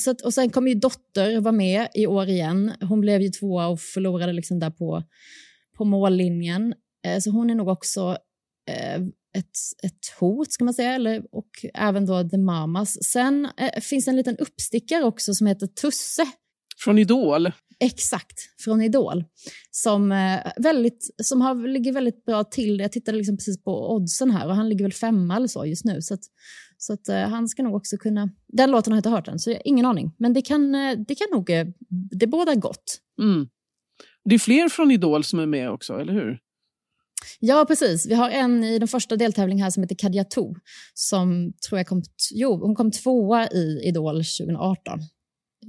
så 0.00 0.10
att, 0.10 0.20
och 0.20 0.34
sen 0.34 0.50
kom 0.50 0.68
ju 0.68 0.74
Dotter 0.74 1.40
vara 1.40 1.52
med 1.52 1.88
i 1.94 2.06
år 2.06 2.28
igen. 2.28 2.72
Hon 2.80 3.00
blev 3.00 3.20
ju 3.22 3.28
tvåa 3.28 3.66
och 3.66 3.80
förlorade 3.80 4.32
liksom 4.32 4.58
där 4.58 4.70
på, 4.70 5.02
på 5.76 5.84
mållinjen. 5.84 6.74
Eh, 7.06 7.18
så 7.18 7.30
hon 7.30 7.50
är 7.50 7.54
nog 7.54 7.68
också 7.68 8.16
eh, 8.70 9.00
ett, 9.38 9.56
ett 9.82 10.18
hot, 10.20 10.52
ska 10.52 10.64
man 10.64 10.74
säga, 10.74 10.94
eller, 10.94 11.22
och 11.32 11.50
även 11.74 12.06
då 12.06 12.28
The 12.28 12.38
Mamas. 12.38 13.04
Sen 13.04 13.48
eh, 13.56 13.80
finns 13.80 14.08
en 14.08 14.16
liten 14.16 14.36
uppstickare 14.36 15.04
också 15.04 15.34
som 15.34 15.46
heter 15.46 15.66
Tusse. 15.66 16.26
Från 16.84 16.98
Idol? 16.98 17.52
Exakt, 17.80 18.60
från 18.64 18.82
Idol. 18.82 19.24
Som, 19.70 20.12
eh, 20.12 20.52
väldigt, 20.56 21.14
som 21.22 21.40
har, 21.40 21.68
ligger 21.68 21.92
väldigt 21.92 22.24
bra 22.24 22.44
till. 22.44 22.80
Jag 22.80 22.92
tittade 22.92 23.18
liksom 23.18 23.36
precis 23.36 23.64
på 23.64 23.94
oddsen 23.94 24.30
här 24.30 24.46
och 24.46 24.56
han 24.56 24.68
ligger 24.68 24.84
väl 24.84 24.92
femma 24.92 25.36
eller 25.36 25.48
så 25.48 25.66
just 25.66 25.84
nu. 25.84 26.02
Så, 26.02 26.14
att, 26.14 26.20
så 26.78 26.92
att, 26.92 27.08
uh, 27.08 27.14
han 27.14 27.48
ska 27.48 27.62
nog 27.62 27.74
också 27.74 27.96
kunna... 27.96 28.30
Den 28.48 28.70
låten 28.70 28.92
har 28.92 28.96
jag 28.96 29.00
inte 29.00 29.10
hört 29.10 29.28
än, 29.28 29.38
så 29.38 29.50
jag 29.50 29.62
ingen 29.64 29.86
aning. 29.86 30.12
Men 30.18 30.32
det 30.32 30.42
kan, 30.42 30.74
uh, 30.74 30.98
det 31.08 31.14
kan 31.14 31.26
nog... 31.32 31.50
Det 32.10 32.26
bådar 32.26 32.54
gott. 32.54 32.98
Mm. 33.22 33.48
Det 34.24 34.34
är 34.34 34.38
fler 34.38 34.68
från 34.68 34.90
Idol 34.90 35.24
som 35.24 35.38
är 35.38 35.46
med 35.46 35.70
också, 35.70 36.00
eller 36.00 36.12
hur? 36.12 36.38
Ja, 37.40 37.64
precis. 37.68 38.06
Vi 38.06 38.14
har 38.14 38.30
en 38.30 38.64
i 38.64 38.78
den 38.78 38.88
första 38.88 39.16
deltävlingen 39.16 39.62
här 39.62 39.70
som 39.70 39.82
heter 39.82 39.94
Kadja. 39.94 40.24
Som 40.94 41.52
tror 41.68 41.78
jag 41.78 41.86
kom, 41.86 42.02
jo, 42.34 42.66
hon 42.66 42.74
kom 42.74 42.90
tvåa 42.90 43.48
i 43.48 43.80
Idol 43.84 44.14
2018. 44.14 45.00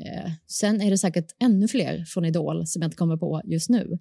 Eh, 0.06 0.32
sen 0.48 0.82
är 0.82 0.92
det 0.92 0.98
säkert 0.98 1.28
ännu 1.44 1.68
fler 1.68 2.06
från 2.06 2.26
Idol 2.26 2.68
som 2.68 2.82
jag 2.82 2.88
inte 2.88 2.98
kommer 2.98 3.18
på 3.18 3.42
just 3.46 3.70
nu. 3.70 3.98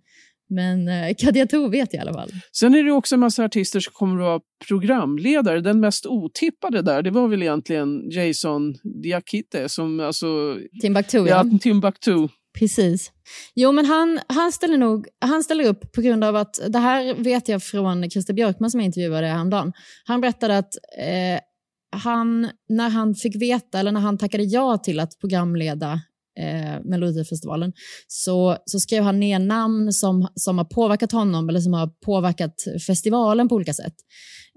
Men 0.51 0.89
eh, 0.89 1.15
Kadja 1.19 1.47
vet 1.71 1.93
jag 1.93 1.95
i 1.95 1.99
alla 1.99 2.13
fall. 2.13 2.31
Sen 2.53 2.75
är 2.75 2.83
det 2.85 2.93
också 2.93 3.15
en 3.15 3.21
massa 3.21 3.45
artister 3.45 3.81
som 3.81 3.93
kommer 3.93 4.15
att 4.15 4.27
vara 4.27 4.41
programledare. 4.69 5.61
Den 5.61 5.81
mest 5.81 6.07
otippade 6.07 6.83
där, 6.83 7.03
det 7.03 7.11
var 7.11 7.29
väl 7.29 7.43
egentligen 7.43 8.11
Jason 8.11 8.75
Diakite 9.03 9.69
som 9.69 10.01
alltså... 10.01 10.57
Timbuktu, 10.81 11.19
ja. 11.19 11.27
ja 11.53 11.59
Timbuktu. 11.59 12.29
Precis. 12.59 13.13
Jo, 13.55 13.73
men 13.73 13.87
han, 13.87 14.21
han, 14.27 14.53
ställer 14.53 14.79
nog, 14.79 15.07
han 15.21 15.45
ställer 15.45 15.65
upp 15.65 15.93
på 15.93 16.01
grund 16.01 16.25
av 16.25 16.37
att, 16.37 16.61
det 16.69 16.79
här 16.79 17.15
vet 17.15 17.49
jag 17.49 17.63
från 17.63 18.11
Christer 18.11 18.35
Björkman 18.35 18.71
som 18.71 18.81
jag 18.81 18.87
intervjuade 18.87 19.27
häromdagen. 19.27 19.73
Han 20.05 20.21
berättade 20.21 20.59
att 20.59 20.75
eh, 20.99 21.41
han, 21.93 22.51
när 22.69 22.89
han 22.89 23.15
fick 23.15 23.37
veta, 23.37 23.79
eller 23.79 23.93
när 23.93 24.01
han 24.01 24.19
tackade 24.19 24.45
ja 24.45 24.79
till 24.79 25.01
att 25.01 25.19
programleda 25.21 26.01
eh, 26.39 26.85
Melodifestivalen 26.85 27.73
så, 28.09 28.57
så 28.65 28.81
skrev 28.81 29.03
han 29.03 29.21
ner 29.21 29.39
namn 29.39 29.93
som, 29.93 30.29
som 30.35 30.59
har 30.59 30.65
påverkat 30.65 31.13
honom 31.13 31.49
eller 31.49 31.61
som 31.61 31.73
har 31.73 31.91
påverkat 32.05 32.55
festivalen 32.87 33.49
på 33.49 33.55
olika 33.55 33.75
sätt. 33.75 33.95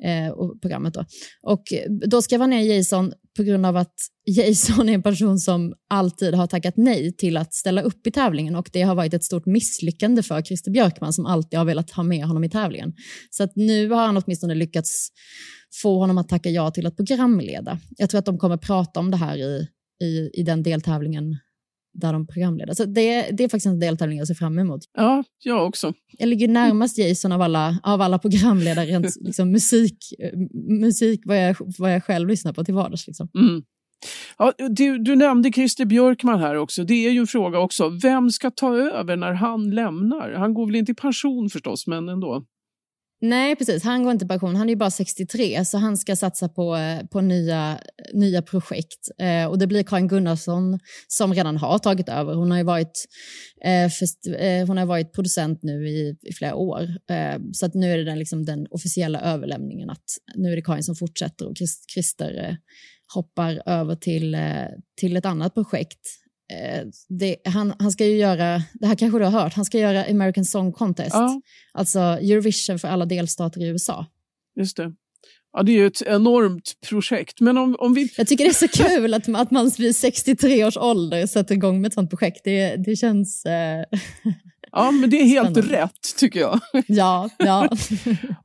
Eh, 0.04 0.30
och 0.30 0.62
programmet 0.62 0.94
då. 0.94 1.06
Och 1.42 1.63
då 2.08 2.22
skrev 2.22 2.42
han 2.42 2.50
ner 2.50 2.75
Jason 2.75 3.13
på 3.38 3.44
grund 3.44 3.66
av 3.66 3.78
att 3.78 3.94
Jason 4.25 4.90
är 4.90 4.94
en 4.94 5.04
person 5.04 5.40
som 5.40 5.74
alltid 5.90 6.34
har 6.34 6.48
tackat 6.48 6.78
nej 6.78 7.16
till 7.18 7.38
att 7.38 7.54
ställa 7.54 7.82
upp 7.82 8.08
i 8.08 8.12
tävlingen 8.12 8.56
och 8.56 8.70
det 8.74 8.82
har 8.82 8.96
varit 8.96 9.13
ett 9.13 9.24
stort 9.24 9.46
misslyckande 9.46 10.24
för 10.24 10.42
Christer 10.42 10.72
Björkman 10.72 11.13
som 11.13 11.25
alltid 11.25 11.60
har 11.60 11.66
velat 11.66 11.92
ha 11.92 12.04
med 12.04 12.25
honom 12.25 12.44
i 12.44 12.50
tävlingen. 12.50 12.94
Så 13.30 13.44
att 13.44 13.56
nu 13.56 13.90
har 13.90 14.06
han 14.06 14.18
åtminstone 14.18 14.56
lyckats 14.56 15.10
få 15.82 16.00
honom 16.00 16.18
att 16.18 16.30
tacka 16.30 16.50
ja 16.50 16.72
till 16.72 16.86
att 16.86 16.98
programleda. 16.98 17.80
Jag 17.98 18.10
tror 18.10 18.20
att 18.20 18.25
de 18.25 18.38
kommer 18.38 18.58
prata 18.58 19.00
om 19.00 19.12
det 19.12 19.18
här 19.18 19.38
i, 19.38 19.68
i, 20.03 20.30
i 20.34 20.44
den 20.44 20.63
deltävlingen 20.63 21.38
där 21.94 22.13
de 22.13 22.27
programleder. 22.27 22.74
Så 22.74 22.86
det, 22.86 23.27
det 23.32 23.44
är 23.44 23.50
faktiskt 23.50 23.65
en 23.65 23.80
deltävling 23.80 24.18
jag 24.18 24.27
ser 24.27 24.34
fram 24.34 24.60
emot. 24.60 24.82
Ja, 24.94 25.24
jag 25.44 25.68
också. 25.68 25.94
Jag 26.18 26.30
ligger 26.30 26.48
närmast 26.48 26.98
Jason 26.98 27.32
av 27.32 27.42
alla, 27.42 27.80
av 27.84 28.01
alla 28.01 28.20
programledare, 28.20 28.86
rent 28.86 29.15
liksom 29.22 29.51
musik, 29.51 29.98
musik 30.82 31.22
vad, 31.25 31.38
jag, 31.38 31.56
vad 31.77 31.94
jag 31.94 32.03
själv 32.03 32.30
lyssnar 32.30 32.53
på 32.53 32.63
till 32.63 32.74
vardags. 32.74 33.08
Liksom. 33.08 33.30
Mm. 33.36 33.63
Ja, 34.38 34.53
du, 34.70 34.98
du 34.98 35.15
nämnde 35.15 35.51
Christer 35.51 35.86
Björkman 35.86 36.39
här 36.39 36.56
också. 36.56 36.84
Det 36.84 36.94
är 36.94 37.12
ju 37.12 37.20
en 37.20 37.27
fråga 37.27 37.60
också. 37.60 37.89
Vem 37.89 38.30
ska 38.30 38.51
ta 38.51 38.77
över 38.77 39.15
när 39.15 39.34
han 39.34 39.70
lämnar? 39.70 40.34
Han 40.34 40.53
går 40.53 40.65
väl 40.65 40.75
inte 40.75 40.92
i 40.92 40.96
pension 40.96 41.50
förstås, 41.50 41.88
men 41.88 42.10
ändå. 42.10 42.46
Nej, 43.25 43.56
precis. 43.56 43.84
Han 43.84 44.03
går 44.03 44.12
inte 44.12 44.25
i 44.25 44.27
pension. 44.27 44.56
Han 44.56 44.70
är 44.70 44.74
ju 44.74 44.75
bara 44.75 44.92
63, 44.92 45.65
så 45.65 45.77
han 45.77 45.98
ska 45.98 46.15
satsa 46.15 46.50
på, 46.50 46.75
eh, 46.75 47.06
på 47.06 47.22
nya, 47.22 47.80
nya 48.13 48.42
projekt. 48.42 49.10
Eh, 49.20 49.46
och 49.46 49.60
det 49.60 49.68
blir 49.68 49.84
Karin 49.84 50.08
Gunnarsson 50.08 50.80
som 51.08 51.34
redan 51.34 51.58
har 51.58 51.80
tagit 51.80 52.10
över. 52.10 52.34
Hon 52.34 52.51
har 52.51 52.58
ju 52.58 52.63
varit, 52.63 53.06
eh, 53.65 53.89
fest, 53.89 54.27
eh, 54.38 54.68
hon 54.68 54.77
har 54.77 54.86
varit 54.86 55.13
producent 55.13 55.60
nu 55.63 55.88
i, 55.88 56.15
i 56.22 56.34
flera 56.34 56.56
år. 56.56 56.82
Eh, 57.10 57.39
så 57.53 57.65
att 57.65 57.74
nu 57.74 57.92
är 57.92 57.98
det 57.98 58.03
den, 58.03 58.20
liksom, 58.20 58.46
den 58.46 58.68
officiella 58.70 59.22
överlämningen 59.22 59.89
att 59.89 60.06
nu 60.36 60.51
är 60.51 60.56
det 60.56 60.62
Karin 60.62 60.84
som 60.84 60.96
fortsätter 60.96 61.48
och 61.48 61.56
Christer 61.94 62.50
eh, 62.50 62.56
hoppar 63.13 63.62
över 63.65 63.96
till, 63.96 64.36
eh, 64.36 64.68
till 65.01 65.18
ett 65.18 65.25
annat 65.25 65.53
projekt 65.53 66.23
det, 67.09 67.38
han, 67.45 67.73
han 67.79 67.91
ska 67.91 68.05
ju 68.05 68.17
göra, 68.17 68.63
det 68.73 68.88
här 68.88 68.95
kanske 68.95 69.19
du 69.19 69.25
har 69.25 69.41
hört, 69.41 69.53
han 69.53 69.65
ska 69.65 69.79
göra 69.79 70.05
American 70.05 70.45
Song 70.45 70.71
Contest. 70.71 71.13
Ja. 71.13 71.41
Alltså 71.73 72.00
Eurovision 72.00 72.79
för 72.79 72.88
alla 72.88 73.05
delstater 73.05 73.62
i 73.62 73.67
USA. 73.67 74.05
Just 74.59 74.77
det. 74.77 74.93
Ja, 75.53 75.63
det 75.63 75.71
är 75.71 75.73
ju 75.73 75.88
ett 75.88 76.01
enormt 76.01 76.73
projekt. 76.89 77.39
Men 77.39 77.57
om, 77.57 77.75
om 77.79 77.93
vi... 77.93 78.09
Jag 78.17 78.27
tycker 78.27 78.43
det 78.43 78.50
är 78.50 78.67
så 78.67 78.67
kul 78.67 79.13
att, 79.13 79.29
att 79.35 79.51
man 79.51 79.71
vid 79.77 79.95
63 79.95 80.65
års 80.65 80.77
ålder 80.77 81.27
sätter 81.27 81.55
igång 81.55 81.81
med 81.81 81.88
ett 81.88 81.93
sånt 81.93 82.09
projekt. 82.09 82.41
Det, 82.43 82.75
det 82.75 82.95
känns... 82.95 83.45
Eh... 83.45 83.85
Ja, 84.75 84.91
men 84.91 85.09
det 85.09 85.17
är 85.17 85.25
helt 85.25 85.51
Spännande. 85.51 85.77
rätt 85.77 86.17
tycker 86.17 86.39
jag. 86.39 86.59
Ja, 86.88 87.29
ja. 87.38 87.69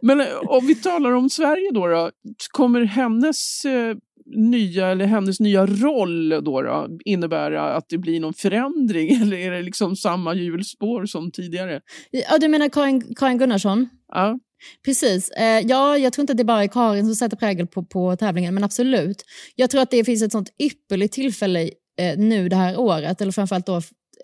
men 0.02 0.20
eh, 0.20 0.26
om 0.46 0.66
vi 0.66 0.74
talar 0.74 1.12
om 1.12 1.30
Sverige 1.30 1.70
då, 1.74 1.86
då 1.86 2.10
kommer 2.52 2.84
hennes 2.84 3.64
eh, 3.64 3.96
nya, 4.36 4.86
eller 4.86 5.06
hennes 5.06 5.40
nya 5.40 5.66
roll 5.66 6.28
då, 6.28 6.62
då 6.62 6.88
innebära 7.04 7.74
att 7.74 7.88
det 7.88 7.98
blir 7.98 8.20
någon 8.20 8.34
förändring 8.34 9.10
eller 9.22 9.36
är 9.36 9.50
det 9.50 9.62
liksom 9.62 9.96
samma 9.96 10.34
hjulspår 10.34 11.06
som 11.06 11.30
tidigare? 11.30 11.80
Ja, 12.10 12.38
du 12.38 12.48
menar 12.48 12.68
Karin, 12.68 13.14
Karin 13.14 13.38
Gunnarsson? 13.38 13.88
Ja. 14.12 14.38
Precis. 14.84 15.30
Eh, 15.30 15.60
ja, 15.66 15.98
jag 15.98 16.12
tror 16.12 16.22
inte 16.22 16.32
att 16.32 16.36
det 16.36 16.44
bara 16.44 16.62
är 16.62 16.68
Karin 16.68 17.06
som 17.06 17.14
sätter 17.14 17.36
prägel 17.36 17.66
på, 17.66 17.84
på 17.84 18.16
tävlingen, 18.16 18.54
men 18.54 18.64
absolut. 18.64 19.22
Jag 19.54 19.70
tror 19.70 19.80
att 19.80 19.90
det 19.90 20.04
finns 20.04 20.22
ett 20.22 20.32
sånt 20.32 20.50
ypperligt 20.62 21.14
tillfälle 21.14 21.70
eh, 22.00 22.18
nu 22.18 22.48
det 22.48 22.56
här 22.56 22.78
året, 22.78 23.20
eller 23.20 23.32
framförallt 23.32 23.66
då 23.66 23.76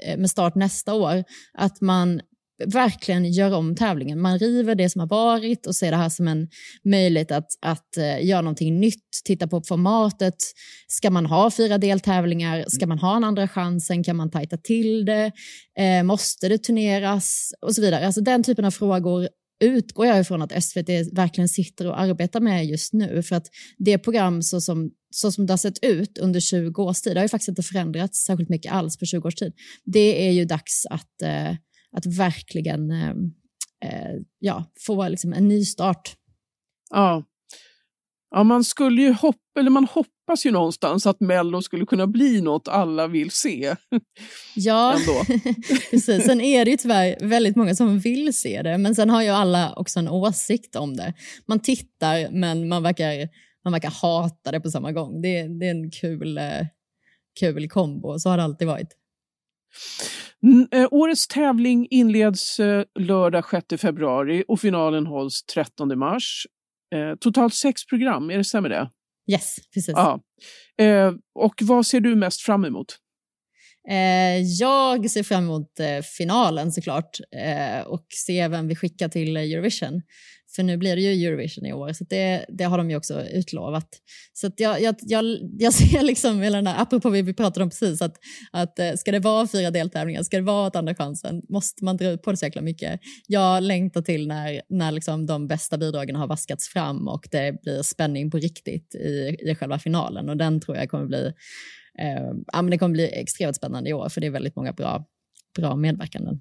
eh, 0.07 0.19
med 0.19 0.31
start 0.31 0.55
nästa 0.55 0.95
år, 0.95 1.25
att 1.59 1.81
man 1.81 2.21
verkligen 2.67 3.33
gör 3.33 3.55
om 3.55 3.77
tävlingen. 3.77 4.21
Man 4.21 4.39
river 4.39 4.75
det 4.75 4.91
som 4.91 5.01
har 5.01 5.09
varit 5.09 5.67
och 5.67 5.77
ser 5.77 5.91
det 5.91 5.97
här 5.97 6.09
som 6.09 6.29
en 6.29 6.49
möjlighet 6.85 7.31
att, 7.31 7.49
att 7.61 7.89
uh, 7.99 8.27
göra 8.27 8.41
någonting 8.41 8.81
nytt, 8.81 9.09
titta 9.25 9.47
på 9.49 9.61
formatet. 9.61 10.37
Ska 10.89 11.11
man 11.11 11.27
ha 11.27 11.51
fyra 11.51 11.79
deltävlingar? 11.79 12.65
Ska 12.69 12.87
man 12.87 12.99
ha 12.99 13.17
en 13.17 13.25
andra 13.25 13.49
chansen? 13.49 14.05
Kan 14.05 14.17
man 14.17 14.31
tajta 14.31 14.57
till 14.57 15.05
det? 15.05 15.33
Uh, 15.81 16.03
måste 16.03 16.49
det 16.49 16.59
turneras? 16.59 17.53
Och 17.63 17.75
så 17.75 17.81
vidare. 17.81 18.07
Alltså 18.07 18.21
den 18.21 18.43
typen 18.43 18.65
av 18.65 18.71
frågor 18.71 19.29
utgår 19.65 20.07
jag 20.07 20.21
ifrån 20.21 20.43
att 20.43 20.65
SVT 20.65 20.89
verkligen 21.13 21.49
sitter 21.49 21.87
och 21.87 22.01
arbetar 22.01 22.41
med 22.41 22.67
just 22.67 22.93
nu. 22.93 23.23
För 23.23 23.37
att 23.37 23.47
det 23.79 23.99
program 23.99 24.43
så 24.43 24.61
som, 24.61 24.91
så 25.11 25.33
som 25.33 25.47
det 25.47 25.53
har 25.53 25.59
sett 25.59 25.85
ut 25.85 26.19
under 26.19 26.41
20 26.41 26.83
års 26.83 27.01
tid, 27.01 27.17
det 27.17 27.21
har 27.21 27.25
ju 27.25 27.29
faktiskt 27.29 27.49
inte 27.49 27.63
förändrats 27.63 28.25
särskilt 28.25 28.49
mycket 28.49 28.73
alls 28.73 28.99
på 28.99 29.07
20 29.07 29.29
års 29.29 29.35
tid. 29.35 29.53
Det 29.85 30.29
är 30.29 30.33
ju 30.33 30.45
dags 30.45 30.87
att 30.91 31.23
uh, 31.23 31.57
att 31.97 32.07
verkligen 32.07 32.91
eh, 32.91 33.15
eh, 33.85 34.15
ja, 34.39 34.65
få 34.87 35.09
liksom 35.09 35.33
en 35.33 35.49
ny 35.49 35.65
start. 35.65 36.17
Ja. 36.91 37.25
Ja, 38.31 38.45
man 38.45 38.65
skulle 38.65 39.03
ju 39.03 39.13
hoppa, 39.13 39.61
eller 39.61 39.71
man 39.71 39.85
hoppas 39.85 40.47
ju 40.47 40.51
någonstans 40.51 41.07
att 41.07 41.21
Mello 41.21 41.63
skulle 41.63 41.87
kunna 41.87 42.07
bli 42.07 42.41
något 42.41 42.69
alla 42.69 43.07
vill 43.07 43.31
se. 43.31 43.77
Ja, 44.55 44.99
precis. 45.91 46.25
Sen 46.25 46.41
är 46.41 46.65
det 46.65 46.71
ju 46.71 46.77
tyvärr 46.77 47.17
väldigt 47.21 47.57
många 47.57 47.75
som 47.75 47.99
vill 47.99 48.35
se 48.35 48.63
det, 48.63 48.79
men 48.79 48.95
sen 48.95 49.11
har 49.11 49.23
ju 49.23 49.29
alla 49.29 49.75
också 49.75 49.99
en 49.99 50.09
åsikt 50.09 50.77
om 50.77 50.97
det. 50.97 51.15
Man 51.47 51.61
tittar, 51.61 52.31
men 52.31 52.69
man 52.69 52.83
verkar, 52.83 53.29
man 53.65 53.73
verkar 53.73 53.91
hata 53.91 54.53
det 54.53 54.61
på 54.61 54.71
samma 54.71 54.93
gång. 54.93 55.23
Det, 55.23 55.43
det 55.43 55.67
är 55.67 55.71
en 55.71 55.91
kul, 55.91 56.39
eh, 56.39 56.67
kul 57.41 57.69
kombo, 57.69 58.19
så 58.19 58.29
har 58.29 58.37
det 58.37 58.45
alltid 58.45 58.69
varit. 58.69 58.89
Eh, 60.73 60.89
årets 60.91 61.29
tävling 61.29 61.87
inleds 61.91 62.61
eh, 62.61 62.85
lördag 62.99 63.45
6 63.51 63.81
februari 63.83 64.45
och 64.49 64.61
finalen 64.61 65.07
hålls 65.07 65.45
13 65.45 65.99
mars. 65.99 66.47
Eh, 66.95 67.17
totalt 67.21 67.55
sex 67.55 67.87
program, 67.87 68.31
är 68.31 68.37
det 68.37 68.45
stämmer 68.45 68.69
det? 68.69 68.91
Yes, 69.33 69.57
precis. 69.75 69.95
Ja. 69.97 70.21
Och 71.35 71.55
vad 71.63 71.87
ser 71.87 72.01
du 72.01 72.15
mest 72.15 72.41
fram 72.43 72.65
emot? 72.65 72.99
Jag 74.59 75.11
ser 75.11 75.23
fram 75.23 75.45
emot 75.45 75.71
finalen 76.19 76.73
såklart 76.73 77.19
och 77.87 78.07
se 78.27 78.49
vem 78.49 78.69
vi 78.69 78.77
skickar 78.77 79.09
till 79.09 79.37
Eurovision. 79.37 80.03
För 80.57 80.63
nu 80.63 80.77
blir 80.77 80.97
det 80.97 81.03
ju 81.03 81.27
Eurovision 81.27 81.67
i 81.67 81.73
år, 81.73 81.93
så 81.93 82.05
det, 82.05 82.45
det 82.49 82.65
har 82.65 82.79
de 82.79 82.91
ju 82.91 82.97
också 82.97 83.23
utlovat. 83.23 83.89
Så 84.33 84.51
jag, 84.57 84.83
jag, 84.83 84.95
jag, 85.01 85.25
jag 85.59 85.73
ser 85.73 86.03
liksom, 86.03 86.43
eller 86.43 86.59
den 86.59 86.67
här, 86.67 86.83
apropå 86.83 87.11
det 87.11 87.23
vi 87.23 87.35
pratade 87.35 87.65
om 87.65 87.71
precis, 87.71 88.03
att, 88.03 88.17
att 88.53 88.79
eh, 88.79 88.93
ska 88.93 89.13
det 89.13 89.19
vara 89.19 89.47
fyra 89.47 89.71
deltävlingar, 89.71 90.23
ska 90.23 90.37
det 90.37 90.43
vara 90.43 90.67
ett 90.67 90.77
andra 90.77 90.95
chansen, 90.95 91.43
måste 91.49 91.85
man 91.85 91.97
dra 91.97 92.09
ut 92.09 92.23
på 92.23 92.31
det 92.31 92.37
så 92.37 92.45
jäkla 92.45 92.63
mycket. 92.63 93.01
Jag 93.27 93.63
längtar 93.63 94.03
till 94.03 94.29
när, 94.29 94.63
när 94.69 94.93
liksom 94.93 95.27
de 95.27 95.49
bästa 95.49 95.79
bidragen 95.79 96.17
har 96.17 96.27
vaskats 96.27 96.69
fram 96.69 97.09
och 97.09 97.29
det 97.31 97.63
blir 97.63 97.83
spänning 97.83 98.31
på 98.31 98.39
riktigt 98.39 98.95
i, 98.95 99.37
i 99.51 99.55
själva 99.55 99.79
finalen 99.79 100.29
och 100.29 100.37
den 100.37 100.61
tror 100.61 100.77
jag 100.77 100.89
kommer 100.89 101.07
bli, 101.07 101.27
eh, 101.99 102.33
ja, 102.53 102.63
men 102.63 102.71
det 102.71 102.79
kommer 102.79 102.93
bli 102.93 103.21
extremt 103.21 103.57
spännande 103.57 103.91
i 103.91 103.93
år 103.93 104.09
för 104.09 104.21
det 104.21 104.27
är 104.27 104.31
väldigt 104.31 104.57
många 104.57 104.73
bra, 104.73 105.05
bra 105.57 105.77
medverkanden. 105.77 106.41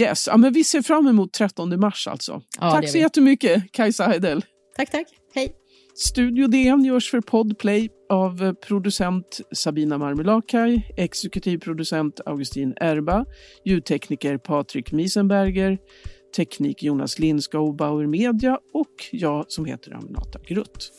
Yes, 0.00 0.26
ja, 0.26 0.36
men 0.36 0.52
vi 0.52 0.64
ser 0.64 0.82
fram 0.82 1.06
emot 1.06 1.32
13 1.32 1.80
mars 1.80 2.06
alltså. 2.06 2.42
Ja, 2.60 2.70
tack 2.70 2.88
så 2.88 2.98
jättemycket 2.98 3.72
Kajsa 3.72 4.04
Heidel. 4.04 4.44
Tack, 4.76 4.90
tack. 4.90 5.06
Hej. 5.34 5.54
Studio 5.94 6.46
DN 6.46 6.84
görs 6.84 7.10
för 7.10 7.20
Podplay 7.20 7.88
av 8.10 8.54
producent 8.54 9.40
Sabina 9.52 9.98
Marmelakai, 9.98 10.82
exekutiv 10.96 11.58
producent 11.58 12.20
Augustin 12.26 12.74
Erba, 12.80 13.24
ljudtekniker 13.64 14.38
Patrik 14.38 14.92
Miesenberger, 14.92 15.78
teknik 16.36 16.82
Jonas 16.82 17.18
Lindskog 17.18 17.76
Bauer 17.76 18.06
Media 18.06 18.58
och 18.72 19.08
jag 19.12 19.44
som 19.48 19.64
heter 19.64 19.94
Aminata 19.94 20.38
Grutt. 20.48 20.92